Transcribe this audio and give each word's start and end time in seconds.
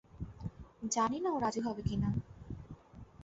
জানি 0.91 1.17
না 1.19 1.29
ও 1.31 1.37
রাজি 1.39 1.61
হবে 1.61 1.81
কিনা। 1.81 2.09